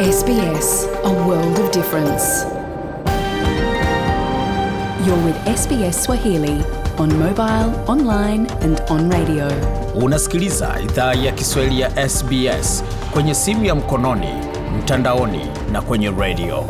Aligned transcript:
SBS, 0.00 0.86
a 1.04 1.10
world 1.26 1.58
of 1.58 1.72
difference. 1.72 2.44
You're 5.04 5.24
with 5.26 5.34
SBS 5.46 6.04
Swahili 6.04 6.62
on 6.98 7.08
mobile, 7.18 7.74
online 7.88 8.46
and 8.62 8.80
on 8.90 9.10
radio. 9.10 9.48
Unasikiliza 9.94 10.76
idhaa 10.84 11.14
ya 11.14 11.32
Kiswahili 11.32 11.80
ya 11.80 12.08
SBS 12.08 12.84
kwenye 13.12 13.34
simu 13.34 13.64
ya 13.64 13.74
mkononi, 13.74 14.28
mtandaoni 14.78 15.40
na 15.72 15.82
kwenye 15.82 16.10
redio. 16.10 16.64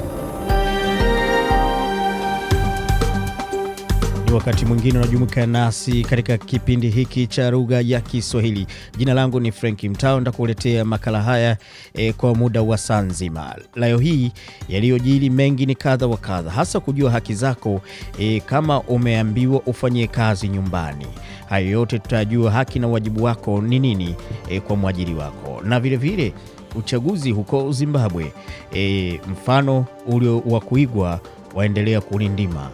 Wakati 4.35 4.65
mwingine 4.65 4.99
unajumuika 4.99 5.47
nasi 5.47 6.03
katika 6.03 6.39
kipindi 6.39 6.89
hiki 6.91 7.27
cha 7.27 7.51
lugha 7.51 7.81
ya 7.81 8.01
Kiswahili. 8.01 8.67
Jina 8.99 9.15
langu 9.15 9.41
ni 9.41 9.53
Frank 9.53 9.83
Mtao, 9.85 10.21
ndakuletea 10.21 10.85
makala 10.85 11.23
haya 11.23 11.57
e, 11.95 12.13
kwa 12.13 12.35
muda 12.35 12.63
wa 12.63 12.79
saa 12.79 13.01
nzima. 13.01 13.55
Leo 13.75 13.99
hii 13.99 14.33
yaliyojiri 14.69 15.31
mengi 15.31 15.67
ni 15.67 15.75
kadha 15.75 16.07
wa 16.07 16.17
kadha, 16.17 16.51
hasa 16.51 16.81
kujua 16.81 17.11
haki 17.11 17.35
zako 17.35 17.81
e, 18.19 18.41
kama 18.41 18.81
umeambiwa 18.81 19.61
ufanyie 19.67 20.07
kazi 20.07 20.49
nyumbani. 20.49 21.07
Hayo 21.49 21.71
yote 21.71 21.99
tutajua 21.99 22.51
haki 22.51 22.79
na 22.79 22.89
wajibu 22.89 23.25
wako 23.25 23.61
ni 23.63 23.79
nini 23.79 24.15
e, 24.51 24.61
kwa 24.61 24.77
mwajiri 24.77 25.15
wako, 25.15 25.61
na 25.65 25.81
vilevile 25.81 26.17
vile, 26.17 26.35
uchaguzi 26.75 27.31
huko 27.31 27.73
Zimbabwe 27.73 28.33
e, 28.75 29.21
mfano 29.33 29.87
ulio 30.07 30.39
wa 30.47 30.61
kuigwa 30.61 31.21
waendelea 31.55 32.01
kulindima 32.01 32.71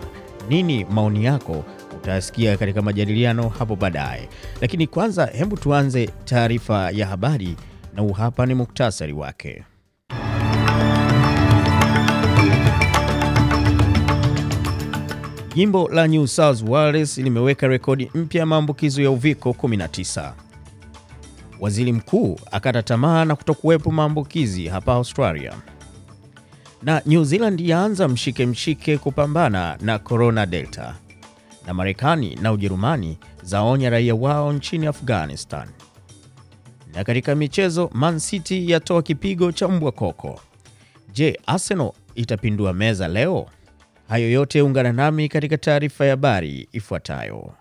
nini 0.49 0.85
maoni 0.85 1.25
yako 1.25 1.65
utasikia 1.97 2.57
katika 2.57 2.83
majadiliano 2.83 3.49
hapo 3.49 3.77
baadaye, 3.77 4.29
lakini 4.61 4.87
kwanza, 4.87 5.27
hebu 5.27 5.57
tuanze 5.57 6.07
taarifa 6.25 6.91
ya 6.91 7.07
habari 7.07 7.57
na 7.95 8.03
huu 8.03 8.13
hapa 8.13 8.47
ni 8.47 8.55
muktasari 8.55 9.13
wake. 9.13 9.65
Jimbo 15.55 15.89
la 15.89 16.07
New 16.09 16.27
South 16.27 16.63
Wales 16.69 17.19
limeweka 17.19 17.67
rekodi 17.69 18.11
mpya 18.15 18.41
ya 18.41 18.47
maambukizo 18.47 19.03
ya 19.03 19.11
uviko 19.11 19.51
19. 19.51 20.33
Waziri 21.61 21.93
mkuu 21.93 22.39
akata 22.53 22.83
tamaa 22.83 23.25
na 23.25 23.37
kutokuwepo 23.37 23.91
maambukizi 23.91 24.67
hapa 24.69 24.93
Australia 24.93 25.53
na 26.85 27.03
New 27.07 27.25
Zealand 27.25 27.61
yaanza 27.61 28.09
mshike 28.09 28.47
mshike 28.47 28.99
kupambana 28.99 29.79
na 29.81 29.99
corona 29.99 30.47
delta, 30.47 30.95
na 31.67 31.75
Marekani 31.75 32.35
na 32.43 32.53
Ujerumani 32.53 33.19
zaonya 33.43 33.91
raia 33.91 34.15
wao 34.15 34.53
nchini 34.53 34.87
Afghanistan. 34.87 35.69
Na 36.95 37.05
katika 37.05 37.35
michezo, 37.35 37.91
Man 37.93 38.19
City 38.19 38.71
yatoa 38.71 39.03
kipigo 39.03 39.53
cha 39.53 39.69
mbwa 39.69 39.93
koko. 39.93 40.41
Je, 41.13 41.41
Arsenal 41.47 41.93
itapindua 42.15 42.73
meza 42.73 43.09
leo? 43.09 43.47
Hayo 44.09 44.31
yote 44.31 44.63
ungana 44.63 44.93
nami 44.93 45.29
katika 45.29 45.59
taarifa 45.59 46.05
ya 46.05 46.11
habari 46.11 46.69
ifuatayo. 46.73 47.53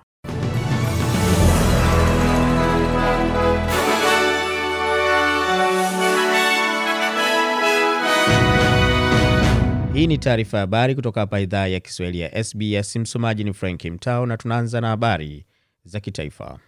Hii 10.03 10.07
ni 10.07 10.17
taarifa 10.17 10.57
ya 10.57 10.61
habari 10.61 10.95
kutoka 10.95 11.19
hapa 11.19 11.39
idhaa 11.39 11.67
ya 11.67 11.79
Kiswahili 11.79 12.19
ya 12.19 12.43
SBS. 12.43 12.95
Msomaji 12.95 13.43
ni 13.43 13.53
Frank 13.53 13.85
Mtao 13.85 14.25
na 14.25 14.37
tunaanza 14.37 14.81
na 14.81 14.87
habari 14.87 15.45
za 15.83 15.99
kitaifa. 15.99 16.59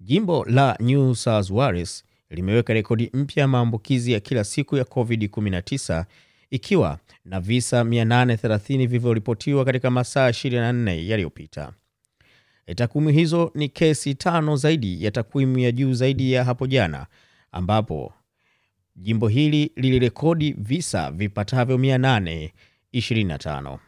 Jimbo 0.00 0.44
la 0.44 0.76
New 0.80 1.14
South 1.14 1.50
Wales 1.50 2.04
limeweka 2.30 2.72
rekodi 2.72 3.10
mpya 3.14 3.40
ya 3.40 3.48
maambukizi 3.48 4.12
ya 4.12 4.20
kila 4.20 4.44
siku 4.44 4.76
ya 4.76 4.84
COVID-19 4.84 6.04
ikiwa 6.50 6.98
na 7.24 7.40
visa 7.40 7.82
830 7.84 8.76
vilivyoripotiwa 8.76 9.64
katika 9.64 9.90
masaa 9.90 10.28
24 10.30 11.08
yaliyopita. 11.08 11.72
Takwimu 12.74 13.08
hizo 13.08 13.50
ni 13.54 13.68
kesi 13.68 14.14
tano 14.14 14.56
zaidi 14.56 15.04
ya 15.04 15.10
takwimu 15.10 15.58
ya 15.58 15.72
juu 15.72 15.92
zaidi 15.94 16.32
ya 16.32 16.44
hapo 16.44 16.66
jana 16.66 17.06
ambapo 17.52 18.12
jimbo 18.96 19.28
hili 19.28 19.72
lilirekodi 19.76 20.52
visa 20.58 21.10
vipatavyo 21.10 21.76
825, 21.76 23.78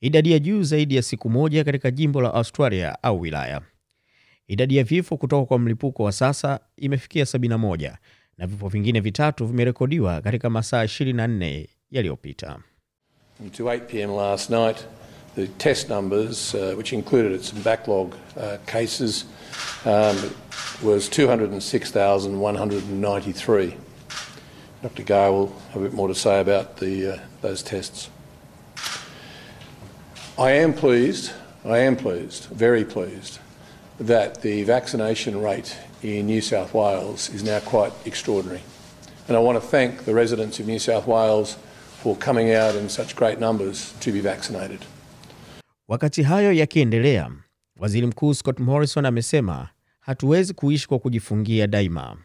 idadi 0.00 0.32
ya 0.32 0.38
juu 0.38 0.62
zaidi 0.62 0.96
ya 0.96 1.02
siku 1.02 1.30
moja 1.30 1.64
katika 1.64 1.90
jimbo 1.90 2.20
la 2.22 2.34
Australia 2.34 3.02
au 3.02 3.20
wilaya. 3.20 3.60
Idadi 4.48 4.76
ya 4.76 4.84
vifo 4.84 5.16
kutoka 5.16 5.46
kwa 5.46 5.58
mlipuko 5.58 6.02
wa 6.02 6.12
sasa 6.12 6.60
imefikia 6.76 7.24
71 7.24 7.94
na 8.38 8.46
vifo 8.46 8.68
vingine 8.68 9.00
vitatu 9.00 9.46
vimerekodiwa 9.46 10.20
katika 10.20 10.50
masaa 10.50 10.84
24 10.84 11.66
yaliyopita. 11.90 12.58
To 13.56 13.64
8 13.64 13.80
p.m. 13.86 14.10
last 14.16 14.50
night, 14.50 14.76
the 15.36 15.46
test 15.46 15.90
numbers, 15.90 16.54
uh, 16.54 16.78
uh, 16.78 16.84
um, 19.86 20.16
was 20.82 21.08
206,193. 21.10 23.87
Dr. 24.82 25.02
Gar 25.02 25.32
will 25.32 25.52
have 25.72 25.82
a 25.82 25.84
bit 25.86 25.92
more 25.94 26.08
to 26.08 26.14
say 26.14 26.40
about 26.40 26.76
the, 26.76 27.14
uh, 27.14 27.18
those 27.42 27.62
tests. 27.62 28.10
I 30.38 30.52
am 30.52 30.72
pleased, 30.72 31.32
I 31.64 31.78
am 31.78 31.96
pleased, 31.96 32.44
very 32.44 32.84
pleased, 32.84 33.40
that 33.98 34.42
the 34.42 34.62
vaccination 34.62 35.40
rate 35.42 35.76
in 36.02 36.26
New 36.26 36.40
South 36.40 36.72
Wales 36.74 37.28
is 37.34 37.42
now 37.42 37.58
quite 37.58 37.92
extraordinary. 38.06 38.62
And 39.26 39.36
I 39.36 39.40
want 39.40 39.60
to 39.60 39.68
thank 39.68 40.04
the 40.04 40.14
residents 40.14 40.60
of 40.60 40.66
New 40.68 40.78
South 40.78 41.06
Wales 41.08 41.56
for 42.02 42.14
coming 42.16 42.54
out 42.54 42.76
in 42.76 42.88
such 42.88 43.16
great 43.16 43.40
numbers 43.40 43.92
to 44.00 44.12
be 44.12 44.20
vaccinated. 44.20 44.80
Wakati 45.88 46.22
hayo 46.22 46.52
yakiendelea, 46.52 47.30
Waziri 47.80 48.06
Mkuu 48.06 48.34
Scott 48.34 48.58
Morrison 48.60 49.06
amesema 49.06 49.68
hatuwezi 50.00 50.54
kuishi 50.54 50.88
kwa 50.88 50.98
kujifungia 50.98 51.66
daima. 51.66 52.16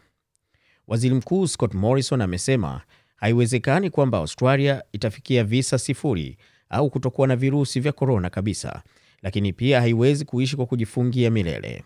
Waziri 0.86 1.14
Mkuu 1.14 1.46
Scott 1.46 1.74
Morrison 1.74 2.20
amesema 2.20 2.80
haiwezekani 3.16 3.90
kwamba 3.90 4.18
Australia 4.18 4.82
itafikia 4.92 5.44
visa 5.44 5.78
sifuri 5.78 6.36
au 6.68 6.90
kutokuwa 6.90 7.28
na 7.28 7.36
virusi 7.36 7.80
vya 7.80 7.92
korona 7.92 8.30
kabisa, 8.30 8.82
lakini 9.22 9.52
pia 9.52 9.80
haiwezi 9.80 10.24
kuishi 10.24 10.56
kwa 10.56 10.66
kujifungia 10.66 11.30
milele. 11.30 11.84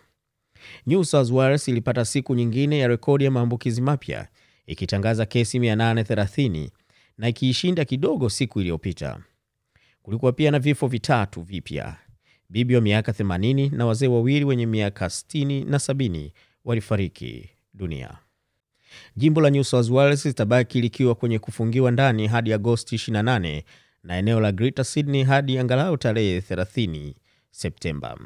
New 0.85 1.03
South 1.03 1.31
Wales 1.31 1.67
ilipata 1.67 2.05
siku 2.05 2.35
nyingine 2.35 2.79
ya 2.79 2.87
rekodi 2.87 3.23
ya 3.25 3.31
maambukizi 3.31 3.81
mapya 3.81 4.27
ikitangaza 4.67 5.25
kesi 5.25 5.59
830 5.59 6.69
na 7.17 7.27
ikiishinda 7.29 7.85
kidogo 7.85 8.29
siku 8.29 8.59
iliyopita. 8.59 9.19
Kulikuwa 10.03 10.31
pia 10.31 10.51
na 10.51 10.59
vifo 10.59 10.87
vitatu 10.87 11.41
vipya. 11.41 11.95
Bibi 12.49 12.75
wa 12.75 12.81
miaka 12.81 13.11
80 13.11 13.75
na 13.77 13.85
wazee 13.85 14.07
wawili 14.07 14.45
wenye 14.45 14.65
miaka 14.65 15.05
60 15.05 15.69
na 15.69 15.77
70 15.77 16.31
walifariki 16.65 17.49
dunia. 17.73 18.17
Jimbo 19.15 19.41
la 19.41 19.49
New 19.49 19.63
South 19.63 19.89
Wales 19.89 20.25
litabaki 20.25 20.81
likiwa 20.81 21.15
kwenye 21.15 21.39
kufungiwa 21.39 21.91
ndani 21.91 22.27
hadi 22.27 22.53
Agosti 22.53 22.95
28 22.95 23.63
na 24.03 24.17
eneo 24.17 24.39
la 24.39 24.51
Greater 24.51 24.85
Sydney 24.85 25.23
hadi 25.23 25.57
angalau 25.57 25.97
tarehe 25.97 26.39
30 26.39 27.13
Septemba. 27.51 28.17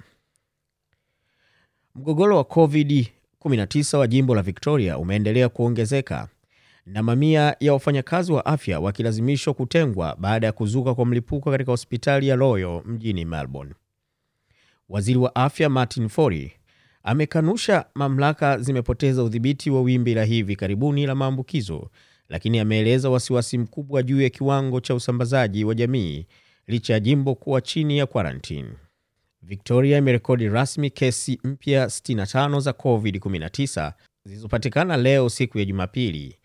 Mgogoro 1.95 2.37
wa 2.37 2.43
COVID-19 2.43 3.97
wa 3.97 4.07
jimbo 4.07 4.35
la 4.35 4.41
Victoria 4.41 4.97
umeendelea 4.97 5.49
kuongezeka 5.49 6.27
na 6.85 7.03
mamia 7.03 7.55
ya 7.59 7.73
wafanyakazi 7.73 8.31
wa 8.31 8.45
afya 8.45 8.79
wakilazimishwa 8.79 9.53
kutengwa 9.53 10.15
baada 10.19 10.47
ya 10.47 10.53
kuzuka 10.53 10.95
kwa 10.95 11.05
mlipuko 11.05 11.51
katika 11.51 11.71
hospitali 11.71 12.27
ya 12.27 12.35
Royal 12.35 12.81
mjini 12.85 13.25
Melbourne. 13.25 13.73
Waziri 14.89 15.19
wa 15.19 15.35
afya 15.35 15.69
Martin 15.69 16.09
Foley 16.09 16.51
amekanusha 17.03 17.85
mamlaka 17.95 18.57
zimepoteza 18.59 19.23
udhibiti 19.23 19.69
wa 19.69 19.81
wimbi 19.81 20.13
la 20.13 20.23
hivi 20.23 20.55
karibuni 20.55 21.05
la 21.05 21.15
maambukizo, 21.15 21.89
lakini 22.29 22.59
ameeleza 22.59 23.09
wasiwasi 23.09 23.57
mkubwa 23.57 24.03
juu 24.03 24.21
ya 24.21 24.29
kiwango 24.29 24.79
cha 24.81 24.95
usambazaji 24.95 25.63
wa 25.65 25.75
jamii 25.75 26.25
licha 26.67 26.93
ya 26.93 26.99
jimbo 26.99 27.35
kuwa 27.35 27.61
chini 27.61 27.97
ya 27.97 28.05
quarantine. 28.05 28.69
Victoria 29.41 29.97
imerekodi 29.97 30.49
rasmi 30.49 30.89
kesi 30.89 31.39
mpya 31.43 31.85
65 31.85 32.59
za 32.59 32.71
COVID-19 32.71 33.91
zilizopatikana 34.25 34.97
leo 34.97 35.29
siku 35.29 35.59
ya 35.59 35.65
Jumapili. 35.65 36.35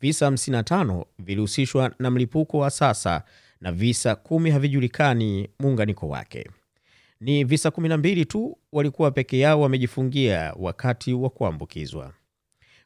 Visa 0.00 0.30
55 0.30 1.04
vilihusishwa 1.18 1.92
na 1.98 2.10
mlipuko 2.10 2.58
wa 2.58 2.70
sasa 2.70 3.22
na 3.60 3.72
visa 3.72 4.14
kumi 4.14 4.50
havijulikani 4.50 5.48
muunganiko 5.60 6.08
wake. 6.08 6.50
Ni 7.20 7.44
visa 7.44 7.68
12 7.68 8.24
tu 8.24 8.58
walikuwa 8.72 9.10
peke 9.10 9.38
yao 9.38 9.60
wamejifungia 9.60 10.54
wakati 10.56 11.12
wa 11.14 11.30
kuambukizwa. 11.30 12.12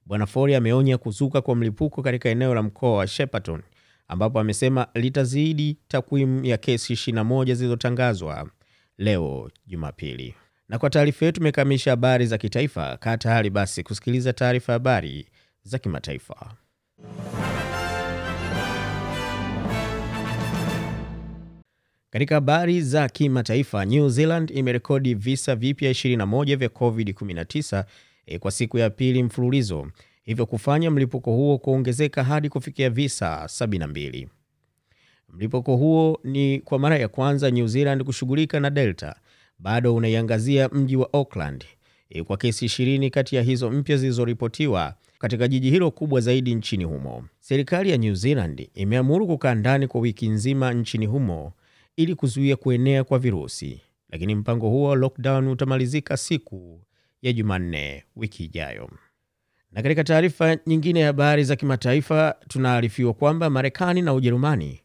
Bwana 0.06 0.26
Fori 0.26 0.54
ameonya 0.54 0.98
kuzuka 0.98 1.40
kwa 1.42 1.54
mlipuko 1.56 2.02
katika 2.02 2.28
eneo 2.28 2.54
la 2.54 2.62
mkoa 2.62 2.96
wa 2.96 3.06
Shepparton 3.06 3.62
ambapo 4.08 4.40
amesema 4.40 4.86
litazidi 4.94 5.78
takwimu 5.88 6.44
ya 6.44 6.56
kesi 6.56 6.92
21 6.94 7.44
zilizotangazwa 7.54 8.50
leo 8.98 9.50
Jumapili. 9.66 10.34
Na 10.68 10.78
kwa 10.78 10.90
taarifa 10.90 11.24
yetu 11.26 11.40
tumekamilisha 11.40 11.90
habari 11.90 12.26
za 12.26 12.38
kitaifa. 12.38 12.96
Kaa 12.96 13.16
tayari 13.16 13.50
basi 13.50 13.82
kusikiliza 13.82 14.32
taarifa 14.32 14.72
habari 14.72 15.26
za 15.62 15.78
kimataifa. 15.78 16.54
Katika 22.14 22.34
habari 22.34 22.80
za 22.80 23.08
kimataifa, 23.08 23.84
New 23.84 24.08
Zealand 24.08 24.50
imerekodi 24.50 25.14
visa 25.14 25.56
vipya 25.56 25.90
21 25.90 26.56
vya 26.56 26.68
COVID-19 26.68 27.84
e, 28.26 28.38
kwa 28.38 28.50
siku 28.50 28.78
ya 28.78 28.90
pili 28.90 29.22
mfululizo, 29.22 29.86
hivyo 30.22 30.46
kufanya 30.46 30.90
mlipuko 30.90 31.32
huo 31.32 31.58
kuongezeka 31.58 32.24
hadi 32.24 32.48
kufikia 32.48 32.90
visa 32.90 33.44
72. 33.44 34.26
Mlipuko 35.32 35.76
huo 35.76 36.20
ni 36.24 36.60
kwa 36.60 36.78
mara 36.78 36.98
ya 36.98 37.08
kwanza 37.08 37.50
New 37.50 37.66
Zealand 37.66 38.04
kushughulika 38.04 38.60
na 38.60 38.70
Delta. 38.70 39.16
Bado 39.58 39.94
unaiangazia 39.94 40.68
mji 40.68 40.96
wa 40.96 41.12
Auckland 41.12 41.64
e, 42.10 42.22
kwa 42.22 42.36
kesi 42.36 42.66
20 42.66 43.10
kati 43.10 43.36
ya 43.36 43.42
hizo 43.42 43.70
mpya 43.70 43.96
zilizoripotiwa 43.96 44.94
katika 45.18 45.48
jiji 45.48 45.70
hilo 45.70 45.90
kubwa 45.90 46.20
zaidi 46.20 46.54
nchini 46.54 46.84
humo. 46.84 47.24
Serikali 47.40 47.90
ya 47.90 47.96
New 47.96 48.14
Zealand 48.14 48.68
imeamuru 48.74 49.26
kukaa 49.26 49.54
ndani 49.54 49.86
kwa 49.88 50.00
wiki 50.00 50.28
nzima 50.28 50.72
nchini 50.72 51.06
humo 51.06 51.52
ili 51.96 52.14
kuzuia 52.14 52.56
kuenea 52.56 53.04
kwa 53.04 53.18
virusi, 53.18 53.80
lakini 54.10 54.34
mpango 54.34 54.68
huo 54.68 54.88
wa 54.88 54.96
lockdown 54.96 55.48
utamalizika 55.48 56.16
siku 56.16 56.80
ya 57.22 57.32
Jumanne 57.32 58.04
wiki 58.16 58.44
ijayo. 58.44 58.90
Na 59.72 59.82
katika 59.82 60.04
taarifa 60.04 60.56
nyingine 60.66 61.00
ya 61.00 61.06
habari 61.06 61.44
za 61.44 61.56
kimataifa, 61.56 62.34
tunaarifiwa 62.48 63.14
kwamba 63.14 63.50
Marekani 63.50 64.02
na 64.02 64.14
Ujerumani 64.14 64.80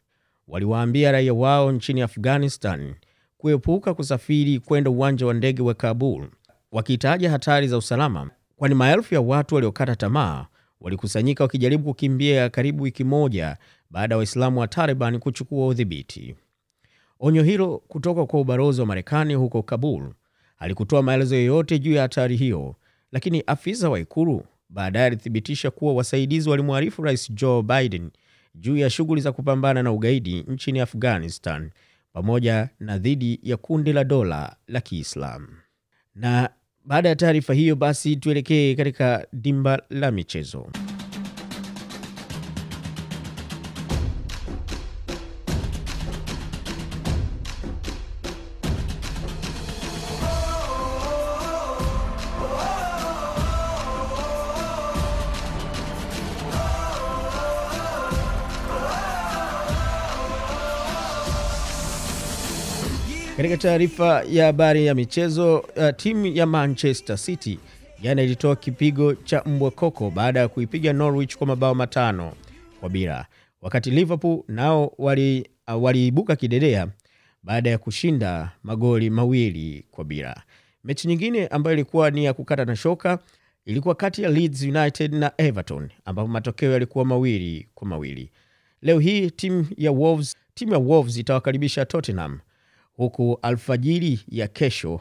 waliwaambia 0.48 1.12
raia 1.12 1.34
wao 1.34 1.72
nchini 1.72 2.02
Afghanistan 2.02 2.96
kuepuka 3.38 3.94
kusafiri 3.94 4.60
kwenda 4.60 4.90
uwanja 4.90 5.26
wa 5.26 5.34
ndege 5.34 5.62
wa 5.62 5.74
Kabul, 5.74 6.28
wakitaja 6.72 7.32
hatari 7.32 7.68
za 7.68 7.78
usalama, 7.78 8.30
kwani 8.56 8.76
maelfu 8.76 9.14
ya 9.14 9.22
watu 9.22 9.56
waliokata 9.56 9.96
tamaa 9.96 10.46
walikusanyika 10.82 11.44
wakijaribu 11.44 11.84
kukimbia 11.84 12.50
karibu 12.50 12.84
wiki 12.84 13.04
moja 13.04 13.58
baada 13.90 14.16
ya 14.16 14.18
Waislamu 14.18 14.60
wa 14.60 14.68
Taliban 14.68 15.20
kuchukua 15.20 15.68
udhibiti. 15.68 16.36
Onyo 17.20 17.44
hilo 17.44 17.78
kutoka 17.88 18.26
kwa 18.26 18.40
ubalozi 18.42 18.82
wa 18.82 18.88
Marekani 18.88 19.34
huko 19.34 19.64
Kabul 19.64 20.14
halikutoa 20.56 21.02
maelezo 21.04 21.36
yoyote 21.36 21.80
juu 21.80 21.94
ya 21.94 22.02
hatari 22.02 22.36
hiyo, 22.36 22.76
lakini 23.12 23.44
afisa 23.48 23.90
wa 23.90 24.00
ikulu 24.00 24.46
baadaye 24.70 25.06
alithibitisha 25.06 25.72
kuwa 25.72 25.94
wasaidizi 25.94 26.50
walimwarifu 26.50 27.04
Rais 27.04 27.32
Joe 27.32 27.62
Biden 27.64 28.10
juu 28.56 28.78
ya 28.78 28.90
shughuli 28.90 29.22
za 29.22 29.32
kupambana 29.32 29.84
na 29.84 29.92
ugaidi 29.92 30.42
nchini 30.48 30.80
Afghanistan 30.80 31.70
pamoja 32.14 32.70
na 32.80 32.98
dhidi 32.98 33.40
ya 33.44 33.58
kundi 33.58 33.94
la 33.94 34.04
dola 34.04 34.56
la 34.68 34.82
Kiislamu. 34.82 35.48
Na 36.16 36.50
baada 36.86 37.10
ya 37.10 37.16
taarifa 37.16 37.54
hiyo, 37.54 37.76
basi 37.76 38.16
tuelekee 38.16 38.76
katika 38.76 39.28
dimba 39.34 39.82
la 39.90 40.12
michezo. 40.12 40.68
Katika 63.40 63.58
taarifa 63.58 64.24
ya 64.30 64.46
habari 64.46 64.86
ya 64.86 64.96
michezo, 64.96 65.58
uh, 65.60 65.90
timu 65.98 66.26
ya 66.26 66.46
Manchester 66.46 67.18
City 67.18 67.60
jana 68.02 68.22
ilitoa 68.22 68.56
kipigo 68.56 69.14
cha 69.16 69.44
mbwa 69.46 69.72
koko 69.72 70.10
baada 70.12 70.40
ya 70.40 70.48
kuipiga 70.48 70.94
Norwich 70.94 71.38
kwa 71.38 71.48
mabao 71.48 71.76
matano 71.76 72.34
kwa 72.80 72.90
bila, 72.90 73.26
wakati 73.62 73.92
Liverpool 73.92 74.44
nao 74.48 74.94
wali, 74.98 75.50
uh, 75.68 75.84
waliibuka 75.84 76.36
kidedea 76.36 76.88
baada 77.44 77.70
ya 77.70 77.78
kushinda 77.78 78.52
magoli 78.64 79.10
mawili 79.10 79.86
kwa 79.92 80.04
bila. 80.06 80.42
Mechi 80.84 81.08
nyingine 81.08 81.48
ambayo 81.48 81.74
ilikuwa 81.74 82.12
ni 82.12 82.26
ya 82.26 82.34
kukata 82.34 82.66
na 82.66 82.76
shoka 82.76 83.20
ilikuwa 83.66 83.96
kati 83.96 84.24
ya 84.24 84.30
Leeds 84.30 84.62
United 84.64 85.14
na 85.14 85.32
Everton 85.38 85.90
ambapo 86.06 86.28
matokeo 86.28 86.72
yalikuwa 86.72 87.06
mawili 87.06 87.68
kwa 87.76 87.88
mawili. 87.88 88.32
Leo 88.82 89.00
hii 89.00 89.32
timu 89.32 89.66
ya 89.78 89.92
Wolves, 89.92 90.36
timu 90.54 90.72
ya 90.74 90.78
Wolves 90.80 91.18
itawakaribisha 91.18 91.86
Tottenham 91.86 92.40
huku 93.00 93.40
alfajiri 93.42 94.20
ya 94.28 94.48
kesho, 94.48 95.00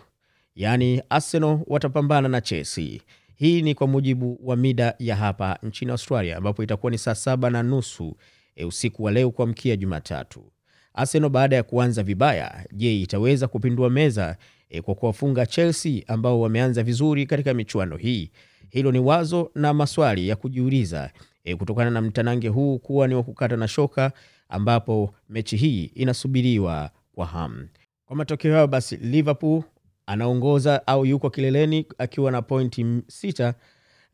yaani 0.54 1.02
Arsenal 1.10 1.60
watapambana 1.66 2.28
na 2.28 2.40
Chelsea. 2.40 3.00
Hii 3.34 3.62
ni 3.62 3.74
kwa 3.74 3.86
mujibu 3.86 4.40
wa 4.42 4.56
mida 4.56 4.94
ya 4.98 5.16
hapa 5.16 5.58
nchini 5.62 5.90
Australia, 5.90 6.36
ambapo 6.36 6.62
itakuwa 6.62 6.92
ni 6.92 6.98
saa 6.98 7.14
saba 7.14 7.50
na 7.50 7.62
nusu 7.62 8.16
e, 8.56 8.64
usiku 8.64 9.02
wa 9.04 9.10
leo 9.12 9.30
kuamkia 9.30 9.76
Jumatatu. 9.76 10.52
Arsenal 10.94 11.30
baada 11.30 11.56
ya 11.56 11.62
kuanza 11.62 12.02
vibaya, 12.02 12.66
je, 12.72 13.00
itaweza 13.00 13.48
kupindua 13.48 13.90
meza 13.90 14.36
e, 14.70 14.82
kwa 14.82 14.94
kuwafunga 14.94 15.46
Chelsea 15.46 16.02
ambao 16.06 16.40
wameanza 16.40 16.82
vizuri 16.82 17.26
katika 17.26 17.54
michuano 17.54 17.96
hii? 17.96 18.30
Hilo 18.70 18.92
ni 18.92 18.98
wazo 18.98 19.50
na 19.54 19.74
maswali 19.74 20.28
ya 20.28 20.36
kujiuliza 20.36 21.10
e, 21.44 21.56
kutokana 21.56 21.90
na 21.90 22.00
mtanange 22.02 22.48
huu 22.48 22.78
kuwa 22.78 23.08
ni 23.08 23.14
wa 23.14 23.22
kukata 23.22 23.56
na 23.56 23.68
shoka, 23.68 24.12
ambapo 24.48 25.14
mechi 25.28 25.56
hii 25.56 25.84
inasubiriwa 25.84 26.90
kwa 27.12 27.26
hamu. 27.26 27.68
Kwa 28.08 28.16
matokeo 28.16 28.54
hayo 28.54 28.66
basi, 28.66 28.96
Liverpool 28.96 29.62
anaongoza 30.06 30.86
au 30.86 31.06
yuko 31.06 31.30
kileleni 31.30 31.86
akiwa 31.98 32.30
na 32.32 32.42
pointi 32.42 32.86
sita 33.06 33.54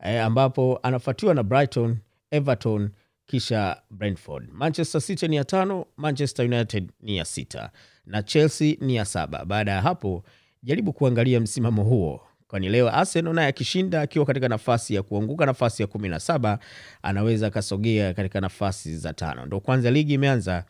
e, 0.03 0.19
ambapo 0.19 0.79
anafuatiwa 0.83 1.33
na 1.33 1.43
Brighton, 1.43 1.97
Everton 2.31 2.89
kisha 3.25 3.81
Brentford. 3.91 4.49
Manchester 4.53 5.01
City 5.01 5.27
ni 5.27 5.35
ya 5.35 5.43
tano, 5.43 5.85
Manchester 5.97 6.45
United 6.45 6.91
ni 7.01 7.17
ya 7.17 7.25
sita 7.25 7.71
na 8.05 8.23
Chelsea 8.23 8.77
ni 8.81 8.95
ya 8.95 9.05
saba. 9.05 9.45
Baada 9.45 9.71
ya 9.71 9.81
hapo, 9.81 10.23
jaribu 10.63 10.93
kuangalia 10.93 11.39
msimamo 11.39 11.83
huo, 11.83 12.21
kwani 12.47 12.69
leo 12.69 12.89
Arsenal 12.95 13.33
naye 13.33 13.47
akishinda 13.47 14.01
akiwa 14.01 14.25
katika 14.25 14.47
nafasi 14.49 14.95
ya 14.95 15.03
kuanguka 15.03 15.45
nafasi 15.45 15.81
ya 15.83 15.87
kumi 15.87 16.09
na 16.09 16.19
saba 16.19 16.59
anaweza 17.01 17.47
akasogea 17.47 18.13
katika 18.13 18.41
nafasi 18.41 18.97
za 18.97 19.13
tano. 19.13 19.45
Ndo 19.45 19.59
kwanza 19.59 19.91
ligi 19.91 20.13
imeanza 20.13 20.65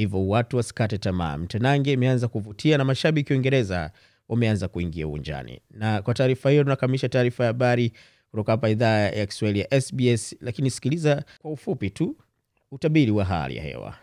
hivyo 0.00 0.28
watu 0.28 0.56
wasikate 0.56 0.98
tamaa. 0.98 1.38
Mtenange 1.38 1.92
imeanza 1.92 2.28
kuvutia 2.28 2.78
na 2.78 2.84
mashabiki 2.84 3.32
Uingereza 3.32 3.90
wameanza 4.28 4.68
kuingia 4.68 5.06
uwanjani. 5.08 5.60
Na 5.70 6.02
kwa 6.02 6.14
taarifa 6.14 6.50
hiyo, 6.50 6.62
tunakamilisha 6.62 7.08
taarifa 7.08 7.44
ya 7.44 7.48
habari 7.48 7.92
kutoka 8.30 8.52
hapa 8.52 8.68
idhaa 8.68 8.98
ya 8.98 9.26
Kiswahili 9.26 9.60
ya 9.60 9.80
SBS, 9.80 10.36
lakini 10.40 10.70
sikiliza 10.70 11.24
kwa 11.42 11.50
ufupi 11.50 11.90
tu 11.90 12.16
utabiri 12.72 13.10
wa 13.10 13.24
hali 13.24 13.56
ya 13.56 13.62
hewa. 13.62 13.94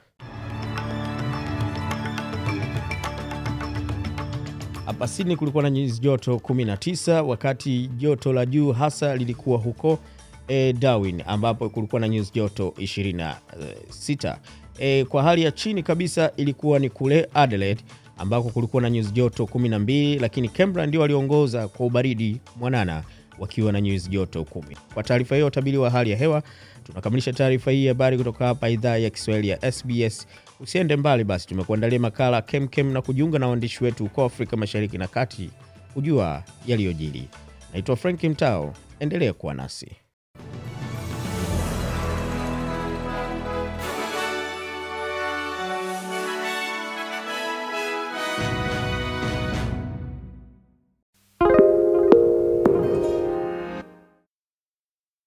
Hapa 4.85 5.07
Sydney 5.07 5.35
kulikuwa 5.35 5.63
na 5.63 5.69
nyuzi 5.69 5.99
joto 6.01 6.35
19 6.35 7.21
wakati 7.21 7.87
joto 7.87 8.33
la 8.33 8.45
juu 8.45 8.71
hasa 8.71 9.15
lilikuwa 9.15 9.57
huko 9.57 9.99
e, 10.47 10.73
Darwin 10.73 11.23
ambapo 11.27 11.69
kulikuwa 11.69 12.01
na 12.01 12.07
nyuzi 12.07 12.31
joto 12.35 12.73
26. 12.77 14.37
E, 14.79 15.05
kwa 15.05 15.23
hali 15.23 15.43
ya 15.43 15.51
chini 15.51 15.83
kabisa 15.83 16.31
ilikuwa 16.37 16.79
ni 16.79 16.89
kule 16.89 17.29
Adelaide 17.33 17.81
ambako 18.17 18.49
kulikuwa 18.49 18.81
na 18.81 18.89
nyuzi 18.89 19.11
joto 19.11 19.43
12, 19.43 20.21
lakini 20.21 20.49
Canberra 20.49 20.85
ndio 20.87 21.01
waliongoza 21.01 21.67
kwa 21.67 21.85
ubaridi 21.85 22.37
mwanana 22.55 23.03
wakiwa 23.39 23.71
na 23.71 23.81
nyuzi 23.81 24.09
joto 24.09 24.43
kumi. 24.43 24.77
Kwa 24.93 25.03
taarifa 25.03 25.35
hiyo 25.35 25.47
utabiri 25.47 25.77
wa 25.77 25.89
hali 25.89 26.11
ya 26.11 26.17
hewa, 26.17 26.43
tunakamilisha 26.83 27.33
taarifa 27.33 27.71
hii 27.71 27.87
habari 27.87 28.17
kutoka 28.17 28.45
hapa 28.47 28.69
idhaa 28.69 28.97
ya 28.97 29.09
Kiswahili 29.09 29.49
ya 29.49 29.71
SBS. 29.71 30.27
Usiende 30.59 30.95
mbali 30.95 31.23
basi, 31.23 31.47
tumekuandalia 31.47 31.99
makala 31.99 32.41
kemkem 32.41 32.91
na 32.93 33.01
kujiunga 33.01 33.39
na 33.39 33.47
waandishi 33.47 33.83
wetu 33.83 34.03
huko 34.03 34.23
Afrika 34.25 34.57
Mashariki 34.57 34.97
na 34.97 35.07
Kati 35.07 35.49
kujua 35.93 36.43
yaliyojiri. 36.67 37.27
Naitwa 37.73 37.95
Frank 37.95 38.23
Mtao, 38.23 38.73
endelea 38.99 39.33
kuwa 39.33 39.53
nasi. 39.53 39.87